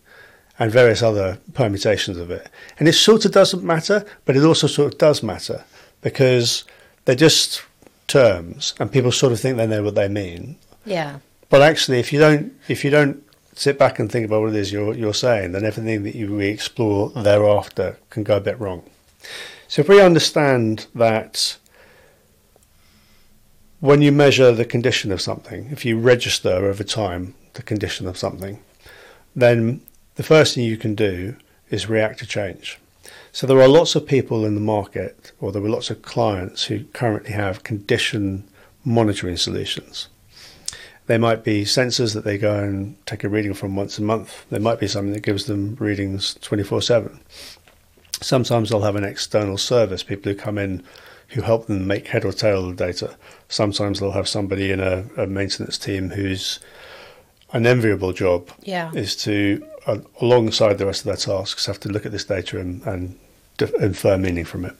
and 0.58 0.72
various 0.72 1.02
other 1.02 1.38
permutations 1.52 2.16
of 2.16 2.30
it. 2.30 2.48
And 2.78 2.88
it 2.88 2.94
sort 2.94 3.26
of 3.26 3.32
doesn't 3.32 3.62
matter, 3.62 4.06
but 4.24 4.36
it 4.36 4.44
also 4.44 4.66
sort 4.66 4.92
of 4.92 4.98
does 4.98 5.22
matter 5.22 5.64
because 6.00 6.64
they're 7.06 7.14
just 7.14 7.62
terms 8.06 8.74
and 8.78 8.92
people 8.92 9.10
sort 9.10 9.32
of 9.32 9.40
think 9.40 9.56
they 9.56 9.66
know 9.66 9.82
what 9.82 9.94
they 9.94 10.08
mean. 10.08 10.56
Yeah. 10.84 11.18
But 11.48 11.62
actually, 11.62 11.98
if 11.98 12.12
you 12.12 12.18
don't, 12.18 12.52
if 12.68 12.84
you 12.84 12.90
don't 12.90 13.22
sit 13.54 13.78
back 13.78 13.98
and 13.98 14.12
think 14.12 14.26
about 14.26 14.42
what 14.42 14.50
it 14.50 14.56
is 14.56 14.70
you're 14.70 14.94
you're 14.94 15.14
saying, 15.14 15.52
then 15.52 15.64
everything 15.64 16.02
that 16.02 16.14
you 16.14 16.34
we 16.34 16.48
explore 16.48 17.10
thereafter 17.10 17.98
can 18.10 18.22
go 18.22 18.36
a 18.36 18.40
bit 18.40 18.60
wrong. 18.60 18.82
So 19.68 19.80
if 19.80 19.88
we 19.88 20.00
understand 20.00 20.86
that 20.94 21.56
when 23.80 24.02
you 24.02 24.12
measure 24.12 24.52
the 24.52 24.64
condition 24.64 25.12
of 25.12 25.20
something, 25.20 25.68
if 25.70 25.84
you 25.84 25.98
register 25.98 26.50
over 26.50 26.84
time 26.84 27.34
the 27.54 27.62
condition 27.62 28.06
of 28.06 28.16
something, 28.16 28.58
then 29.34 29.80
the 30.16 30.22
first 30.22 30.54
thing 30.54 30.64
you 30.64 30.76
can 30.76 30.94
do 30.94 31.36
is 31.70 31.88
react 31.88 32.18
to 32.20 32.26
change. 32.26 32.78
So 33.36 33.46
there 33.46 33.60
are 33.60 33.68
lots 33.68 33.94
of 33.94 34.06
people 34.06 34.46
in 34.46 34.54
the 34.54 34.62
market, 34.62 35.32
or 35.42 35.52
there 35.52 35.62
are 35.62 35.68
lots 35.68 35.90
of 35.90 36.00
clients 36.00 36.64
who 36.64 36.84
currently 36.94 37.32
have 37.32 37.64
condition 37.64 38.48
monitoring 38.82 39.36
solutions. 39.36 40.08
They 41.06 41.18
might 41.18 41.44
be 41.44 41.64
sensors 41.64 42.14
that 42.14 42.24
they 42.24 42.38
go 42.38 42.58
and 42.58 42.96
take 43.04 43.24
a 43.24 43.28
reading 43.28 43.52
from 43.52 43.76
once 43.76 43.98
a 43.98 44.02
month. 44.02 44.46
There 44.48 44.58
might 44.58 44.80
be 44.80 44.88
something 44.88 45.12
that 45.12 45.20
gives 45.22 45.44
them 45.44 45.76
readings 45.78 46.32
24 46.40 46.80
7. 46.80 47.20
Sometimes 48.22 48.70
they'll 48.70 48.80
have 48.80 48.96
an 48.96 49.04
external 49.04 49.58
service, 49.58 50.02
people 50.02 50.32
who 50.32 50.38
come 50.38 50.56
in 50.56 50.82
who 51.28 51.42
help 51.42 51.66
them 51.66 51.86
make 51.86 52.08
head 52.08 52.24
or 52.24 52.32
tail 52.32 52.66
of 52.66 52.78
the 52.78 52.86
data. 52.86 53.18
Sometimes 53.50 54.00
they'll 54.00 54.12
have 54.12 54.28
somebody 54.28 54.72
in 54.72 54.80
a, 54.80 55.04
a 55.18 55.26
maintenance 55.26 55.76
team 55.76 56.08
whose 56.08 56.58
an 57.52 57.66
enviable 57.66 58.14
job 58.14 58.48
Yeah. 58.62 58.92
is 58.94 59.14
to, 59.24 59.62
uh, 59.86 59.98
alongside 60.22 60.78
the 60.78 60.86
rest 60.86 61.02
of 61.02 61.08
their 61.08 61.16
tasks, 61.16 61.66
have 61.66 61.80
to 61.80 61.90
look 61.90 62.06
at 62.06 62.12
this 62.12 62.24
data 62.24 62.58
and, 62.58 62.82
and 62.86 63.18
infer 63.62 64.16
meaning 64.16 64.44
from 64.44 64.64
it. 64.64 64.74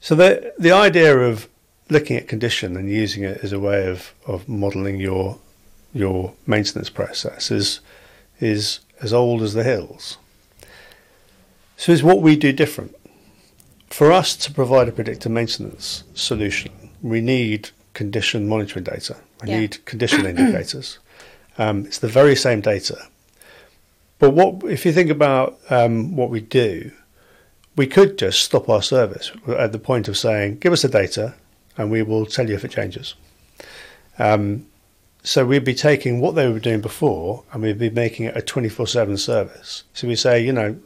So 0.00 0.14
the 0.14 0.52
the 0.58 0.72
idea 0.72 1.16
of 1.18 1.48
looking 1.88 2.16
at 2.16 2.28
condition 2.28 2.76
and 2.76 2.88
using 2.90 3.24
it 3.24 3.40
as 3.42 3.52
a 3.52 3.58
way 3.58 3.88
of, 3.88 4.14
of 4.26 4.48
modelling 4.48 5.00
your 5.00 5.38
your 5.92 6.32
maintenance 6.46 6.88
process 6.90 7.50
is 7.50 7.80
is 8.40 8.80
as 9.02 9.12
old 9.12 9.42
as 9.42 9.54
the 9.54 9.64
hills. 9.64 10.16
So 11.76 11.92
is 11.92 12.02
what 12.02 12.20
we 12.22 12.36
do 12.36 12.52
different. 12.52 12.94
For 13.88 14.12
us 14.12 14.36
to 14.36 14.52
provide 14.52 14.88
a 14.88 14.92
predictive 14.92 15.32
maintenance 15.32 16.04
solution, 16.14 16.70
we 17.02 17.20
need 17.20 17.70
condition 17.94 18.46
monitoring 18.48 18.84
data. 18.84 19.16
We 19.42 19.48
Yeah. 19.50 19.60
need 19.60 19.84
condition 19.84 20.26
indicators. 20.32 20.98
Um, 21.58 21.86
it's 21.86 21.98
the 21.98 22.08
very 22.08 22.36
same 22.36 22.60
data. 22.60 23.08
But 24.18 24.30
what 24.30 24.62
if 24.70 24.84
you 24.86 24.92
think 24.92 25.10
about 25.10 25.58
um, 25.70 26.14
what 26.16 26.30
we 26.30 26.40
do, 26.40 26.92
we 27.76 27.86
could 27.86 28.18
just 28.18 28.42
stop 28.42 28.68
our 28.68 28.82
service 28.82 29.32
at 29.48 29.72
the 29.72 29.78
point 29.78 30.08
of 30.08 30.18
saying, 30.18 30.58
"Give 30.58 30.72
us 30.72 30.82
the 30.82 30.88
data, 30.88 31.34
and 31.76 31.90
we 31.90 32.02
will 32.02 32.26
tell 32.26 32.48
you 32.48 32.54
if 32.54 32.64
it 32.64 32.70
changes." 32.70 33.14
Um, 34.18 34.66
so 35.22 35.44
we'd 35.44 35.64
be 35.64 35.74
taking 35.74 36.20
what 36.20 36.34
they 36.34 36.48
were 36.48 36.58
doing 36.58 36.80
before, 36.80 37.44
and 37.52 37.62
we'd 37.62 37.78
be 37.78 37.90
making 37.90 38.26
it 38.26 38.36
a 38.36 38.42
twenty-four-seven 38.42 39.18
service. 39.18 39.84
So 39.92 40.08
we 40.08 40.16
say, 40.16 40.42
you 40.42 40.52
know, 40.52 40.76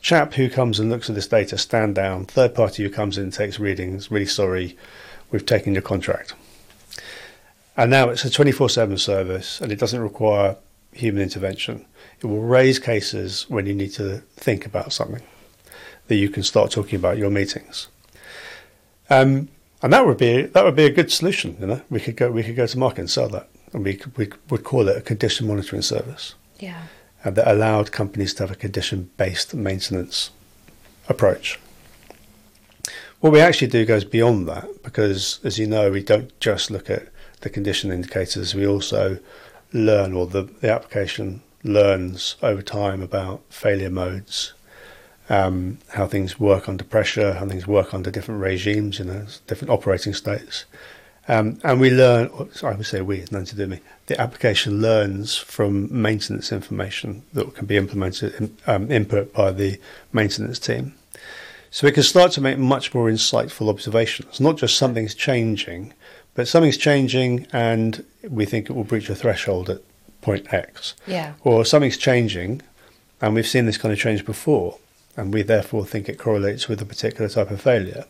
chap 0.00 0.34
who 0.34 0.48
comes 0.48 0.80
and 0.80 0.90
looks 0.90 1.08
at 1.08 1.14
this 1.14 1.28
data, 1.28 1.58
stand 1.58 1.94
down. 1.94 2.24
Third 2.24 2.54
party 2.54 2.82
who 2.82 2.90
comes 2.90 3.18
in 3.18 3.24
and 3.24 3.32
takes 3.32 3.60
readings, 3.60 4.10
really 4.10 4.26
sorry, 4.26 4.76
we've 5.30 5.46
taken 5.46 5.74
your 5.74 5.82
contract. 5.82 6.34
And 7.76 7.90
now 7.90 8.08
it's 8.08 8.24
a 8.24 8.30
24 8.30 8.70
7 8.70 8.96
service 8.96 9.60
and 9.60 9.70
it 9.70 9.78
doesn't 9.78 10.00
require 10.00 10.56
human 10.92 11.22
intervention. 11.22 11.84
It 12.20 12.26
will 12.26 12.40
raise 12.40 12.78
cases 12.78 13.44
when 13.50 13.66
you 13.66 13.74
need 13.74 13.92
to 13.94 14.22
think 14.36 14.64
about 14.64 14.92
something 14.92 15.22
that 16.08 16.16
you 16.16 16.28
can 16.28 16.42
start 16.42 16.70
talking 16.70 16.96
about 16.98 17.18
your 17.18 17.30
meetings. 17.30 17.88
Um, 19.10 19.48
and 19.82 19.92
that 19.92 20.06
would 20.06 20.18
be 20.18 20.42
that 20.42 20.64
would 20.64 20.76
be 20.76 20.84
a 20.86 20.90
good 20.90 21.12
solution. 21.12 21.56
You 21.60 21.66
know, 21.66 21.82
we 21.90 22.00
could 22.00 22.16
go 22.16 22.30
we 22.30 22.42
could 22.42 22.56
go 22.56 22.66
to 22.66 22.78
market 22.78 23.00
and 23.00 23.10
sell 23.10 23.28
that, 23.28 23.48
and 23.72 23.84
we 23.84 23.94
could, 23.94 24.16
we 24.16 24.28
would 24.50 24.64
call 24.64 24.88
it 24.88 24.96
a 24.96 25.00
condition 25.00 25.46
monitoring 25.46 25.82
service, 25.82 26.34
Yeah. 26.58 26.82
and 27.24 27.36
that 27.36 27.50
allowed 27.50 27.92
companies 27.92 28.34
to 28.34 28.42
have 28.44 28.50
a 28.50 28.56
condition 28.56 29.10
based 29.16 29.54
maintenance 29.54 30.30
approach. 31.08 31.58
What 33.20 33.32
we 33.32 33.40
actually 33.40 33.68
do 33.68 33.84
goes 33.84 34.04
beyond 34.04 34.48
that 34.48 34.82
because, 34.82 35.40
as 35.44 35.58
you 35.58 35.66
know, 35.66 35.90
we 35.90 36.02
don't 36.02 36.38
just 36.40 36.70
look 36.70 36.90
at 36.90 37.08
the 37.40 37.50
condition 37.50 37.90
indicators. 37.92 38.54
We 38.54 38.66
also 38.66 39.18
learn, 39.72 40.12
or 40.14 40.26
the, 40.26 40.42
the 40.42 40.70
application 40.70 41.42
learns 41.64 42.36
over 42.42 42.62
time 42.62 43.02
about 43.02 43.42
failure 43.50 43.90
modes, 43.90 44.52
um, 45.28 45.78
how 45.88 46.06
things 46.06 46.38
work 46.38 46.68
under 46.68 46.84
pressure, 46.84 47.34
how 47.34 47.46
things 47.46 47.66
work 47.66 47.92
under 47.92 48.10
different 48.10 48.40
regimes, 48.40 48.98
you 48.98 49.04
know, 49.04 49.26
different 49.46 49.70
operating 49.70 50.14
states. 50.14 50.64
Um, 51.28 51.58
and 51.64 51.80
we 51.80 51.90
learn, 51.90 52.30
sorry, 52.52 52.74
I 52.74 52.76
would 52.76 52.86
say 52.86 53.00
we, 53.00 53.18
it's 53.18 53.32
nothing 53.32 53.46
to 53.46 53.56
do 53.56 53.62
with 53.62 53.70
me. 53.70 53.80
The 54.06 54.20
application 54.20 54.80
learns 54.80 55.36
from 55.36 55.88
maintenance 55.90 56.52
information 56.52 57.24
that 57.32 57.52
can 57.54 57.66
be 57.66 57.76
implemented, 57.76 58.52
um, 58.66 58.90
input 58.92 59.32
by 59.32 59.50
the 59.50 59.80
maintenance 60.12 60.60
team. 60.60 60.94
So 61.70 61.86
we 61.86 61.92
can 61.92 62.04
start 62.04 62.30
to 62.32 62.40
make 62.40 62.58
much 62.58 62.94
more 62.94 63.10
insightful 63.10 63.68
observations, 63.68 64.38
not 64.40 64.56
just 64.56 64.78
something's 64.78 65.14
changing, 65.14 65.92
but 66.34 66.46
something's 66.46 66.78
changing 66.78 67.48
and 67.52 68.04
we 68.28 68.44
think 68.44 68.70
it 68.70 68.74
will 68.74 68.84
breach 68.84 69.10
a 69.10 69.16
threshold 69.16 69.68
at 69.68 69.82
point 70.20 70.52
X. 70.54 70.94
Yeah. 71.08 71.34
Or 71.42 71.64
something's 71.64 71.98
changing 71.98 72.62
and 73.20 73.34
we've 73.34 73.46
seen 73.48 73.66
this 73.66 73.78
kind 73.78 73.92
of 73.92 73.98
change 73.98 74.24
before 74.24 74.78
and 75.16 75.32
we 75.32 75.42
therefore 75.42 75.84
think 75.86 76.08
it 76.08 76.18
correlates 76.18 76.68
with 76.68 76.80
a 76.82 76.84
particular 76.84 77.28
type 77.28 77.50
of 77.50 77.60
failure. 77.60 78.04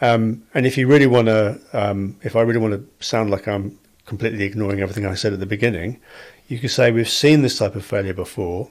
Um, 0.00 0.42
and 0.54 0.66
if 0.66 0.76
you 0.76 0.86
really 0.86 1.06
want 1.06 1.26
to, 1.26 1.60
um, 1.72 2.16
if 2.22 2.34
I 2.36 2.40
really 2.42 2.58
want 2.58 2.74
to 2.74 3.04
sound 3.04 3.30
like 3.30 3.46
I'm 3.46 3.78
completely 4.06 4.44
ignoring 4.44 4.80
everything 4.80 5.06
I 5.06 5.14
said 5.14 5.32
at 5.32 5.40
the 5.40 5.46
beginning, 5.46 6.00
you 6.48 6.58
could 6.58 6.70
say 6.70 6.90
we've 6.90 7.08
seen 7.08 7.42
this 7.42 7.58
type 7.58 7.76
of 7.76 7.84
failure 7.84 8.14
before. 8.14 8.70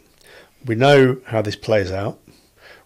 We 0.65 0.75
know 0.75 1.17
how 1.27 1.41
this 1.41 1.55
plays 1.55 1.91
out. 1.91 2.19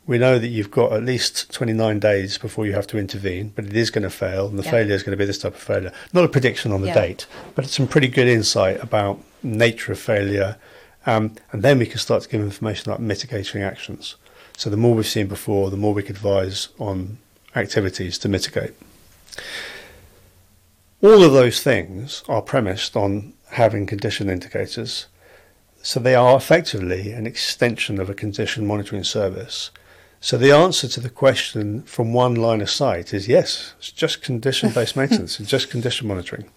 We 0.08 0.20
know 0.20 0.38
that 0.38 0.48
you've 0.50 0.70
got 0.70 0.94
at 0.94 1.04
least 1.04 1.52
29 1.52 2.00
days 2.00 2.38
before 2.38 2.68
you 2.68 2.74
have 2.74 2.86
to 2.88 3.00
intervene, 3.00 3.52
but 3.56 3.66
it 3.66 3.76
is 3.76 3.90
going 3.90 4.04
to 4.04 4.12
fail, 4.12 4.48
and 4.48 4.60
the 4.60 4.64
Yeah. 4.64 4.72
failure 4.72 4.94
is 4.94 5.02
going 5.02 5.18
to 5.18 5.18
be 5.18 5.26
this 5.26 5.40
type 5.40 5.56
of 5.56 5.60
failure. 5.62 5.92
Not 6.14 6.24
a 6.26 6.28
prediction 6.30 6.72
on 6.72 6.82
the 6.82 6.88
Yeah. 6.90 6.94
date, 7.02 7.26
but 7.56 7.68
some 7.68 7.88
pretty 7.88 8.08
good 8.08 8.28
insight 8.28 8.82
about 8.84 9.20
nature 9.42 9.92
of 9.92 9.98
failure, 10.00 10.58
um, 11.08 11.32
and 11.52 11.64
then 11.64 11.80
we 11.80 11.88
can 11.88 11.98
start 11.98 12.22
to 12.22 12.30
give 12.30 12.40
information 12.42 12.92
about 12.92 13.02
mitigating 13.02 13.64
actions. 13.64 14.16
So 14.58 14.70
the 14.70 14.78
more 14.78 14.96
we've 14.96 15.08
seen 15.08 15.28
before, 15.28 15.70
the 15.70 15.78
more 15.78 15.94
we 15.94 16.04
can 16.04 16.16
advise 16.16 16.70
on 16.80 17.18
activities 17.56 18.18
to 18.20 18.30
mitigate. 18.30 18.74
All 21.02 21.24
of 21.24 21.34
those 21.34 21.62
things 21.62 22.24
are 22.28 22.42
premised 22.42 22.96
on 22.96 23.34
having 23.52 23.86
condition 23.86 24.30
indicators. 24.30 25.08
So 25.82 26.00
they 26.00 26.16
are 26.16 26.36
effectively 26.36 27.12
an 27.12 27.28
extension 27.28 28.00
of 28.00 28.10
a 28.10 28.14
condition 28.14 28.66
monitoring 28.66 29.04
service. 29.04 29.72
So 30.20 30.38
the 30.38 30.52
answer 30.52 30.88
to 30.88 31.00
the 31.00 31.10
question 31.10 31.84
from 31.84 32.12
one 32.12 32.34
line 32.34 32.62
of 32.62 32.70
sight 32.70 33.14
is 33.14 33.28
yes, 33.28 33.74
it's 33.78 33.92
just 33.92 34.24
condition 34.24 34.72
based 34.72 34.96
maintenance, 34.98 35.40
it's 35.40 35.50
just 35.50 35.70
condition 35.70 36.08
monitoring. 36.08 36.50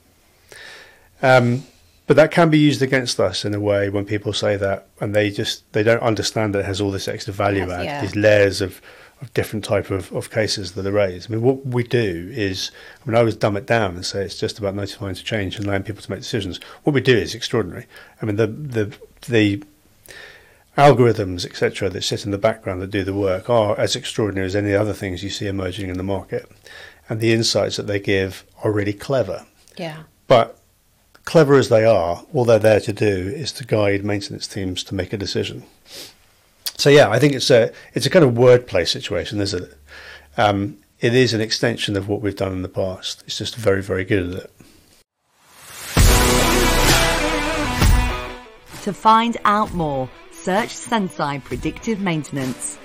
Um, 1.20 1.64
but 2.08 2.16
that 2.16 2.32
can 2.32 2.50
be 2.50 2.58
used 2.58 2.82
against 2.82 3.20
us 3.20 3.44
in 3.44 3.54
a 3.54 3.60
way 3.60 3.88
when 3.90 4.04
people 4.04 4.32
say 4.32 4.56
that 4.56 4.88
and 5.00 5.14
they 5.14 5.30
just 5.30 5.70
they 5.74 5.84
don't 5.84 6.02
understand 6.02 6.54
that 6.54 6.60
it 6.60 6.64
has 6.64 6.80
all 6.80 6.90
this 6.90 7.06
extra 7.06 7.32
value 7.32 7.66
Yes, 7.66 7.70
add, 7.70 7.84
yeah. 7.84 8.00
these 8.00 8.16
layers 8.16 8.60
of, 8.60 8.80
of 9.20 9.32
different 9.34 9.64
type 9.64 9.90
of, 9.90 10.10
of 10.12 10.30
cases 10.30 10.72
that 10.72 10.86
are 10.86 10.90
raised. 10.90 11.30
I 11.30 11.34
mean 11.34 11.42
what 11.42 11.64
we 11.64 11.84
do 11.84 12.32
is 12.32 12.72
I 13.04 13.08
mean 13.08 13.14
I 13.14 13.20
always 13.20 13.36
dumb 13.36 13.56
it 13.56 13.66
down 13.66 13.94
and 13.94 14.04
say 14.04 14.24
it's 14.24 14.40
just 14.40 14.58
about 14.58 14.74
notifying 14.74 15.14
to 15.14 15.22
change 15.22 15.56
and 15.56 15.66
allowing 15.66 15.84
people 15.84 16.02
to 16.02 16.10
make 16.10 16.20
decisions. 16.20 16.58
What 16.82 16.94
we 16.94 17.00
do 17.02 17.16
is 17.16 17.34
extraordinary. 17.34 17.86
I 18.20 18.26
mean 18.26 18.36
the 18.36 18.46
the 18.48 18.98
the 19.28 19.62
algorithms, 20.78 21.44
etc., 21.44 21.90
that 21.90 22.02
sit 22.02 22.24
in 22.24 22.30
the 22.30 22.38
background 22.38 22.80
that 22.80 22.90
do 22.90 23.02
the 23.02 23.12
work 23.12 23.50
are 23.50 23.78
as 23.78 23.96
extraordinary 23.96 24.46
as 24.46 24.54
any 24.54 24.72
other 24.72 24.92
things 24.92 25.24
you 25.24 25.30
see 25.30 25.48
emerging 25.48 25.90
in 25.90 25.98
the 25.98 26.04
market. 26.04 26.48
And 27.08 27.20
the 27.20 27.32
insights 27.32 27.76
that 27.76 27.88
they 27.88 27.98
give 27.98 28.44
are 28.62 28.70
really 28.70 28.92
clever. 28.92 29.44
Yeah. 29.76 30.04
But 30.28 30.57
clever 31.28 31.56
as 31.56 31.68
they 31.68 31.84
are, 31.84 32.24
all 32.32 32.46
they're 32.46 32.58
there 32.58 32.80
to 32.80 32.92
do 32.92 33.06
is 33.06 33.52
to 33.52 33.62
guide 33.62 34.02
maintenance 34.02 34.48
teams 34.48 34.82
to 34.82 34.94
make 34.94 35.12
a 35.12 35.16
decision. 35.18 35.62
So 36.78 36.88
yeah, 36.88 37.10
I 37.10 37.18
think 37.18 37.34
it's 37.34 37.50
a 37.50 37.70
it's 37.92 38.06
a 38.06 38.10
kind 38.10 38.24
of 38.24 38.32
wordplay 38.32 38.88
situation, 38.88 39.38
isn't 39.42 39.64
it? 39.64 39.78
Um, 40.38 40.78
it 41.00 41.14
is 41.14 41.34
an 41.34 41.42
extension 41.42 41.98
of 41.98 42.08
what 42.08 42.22
we've 42.22 42.34
done 42.34 42.52
in 42.52 42.62
the 42.62 42.68
past. 42.68 43.22
It's 43.26 43.36
just 43.36 43.56
very, 43.56 43.82
very 43.82 44.06
good 44.06 44.34
at 44.34 44.44
it. 44.44 44.52
To 48.84 48.92
find 48.94 49.36
out 49.44 49.74
more, 49.74 50.08
search 50.32 50.70
Senseye 50.70 51.44
Predictive 51.44 52.00
Maintenance. 52.00 52.78